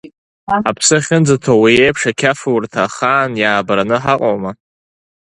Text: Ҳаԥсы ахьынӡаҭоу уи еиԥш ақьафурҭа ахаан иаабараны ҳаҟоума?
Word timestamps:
Ҳаԥсы 0.49 0.93
ахьынӡаҭоу 0.99 1.59
уи 1.61 1.73
еиԥш 1.83 2.01
ақьафурҭа 2.11 2.79
ахаан 2.87 3.31
иаабараны 3.37 3.97
ҳаҟоума? 4.03 4.51